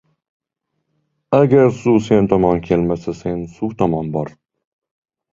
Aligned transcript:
•Agar 1.39 1.67
suv 1.81 1.99
sen 2.05 2.29
tomon 2.31 2.57
kelmasa, 2.67 3.11
sen 3.21 3.39
suv 3.57 3.71
tomon 3.83 4.07
bor. 4.17 4.29